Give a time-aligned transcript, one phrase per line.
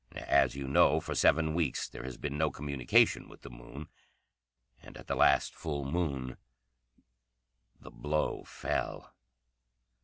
[0.15, 3.87] As you know, for seven weeks there has been no communication with the Moon.
[4.81, 6.37] And at the last full moon
[7.79, 9.13] the blow fell.